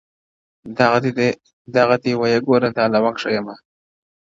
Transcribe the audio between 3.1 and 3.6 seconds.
ښه يمه_